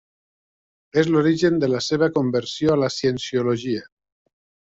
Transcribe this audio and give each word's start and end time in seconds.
És 1.01 1.09
l'origen 1.15 1.59
de 1.63 1.69
la 1.73 1.81
seva 1.89 2.09
conversió 2.17 2.73
a 2.75 2.79
la 2.85 2.91
Cienciologia. 2.97 3.87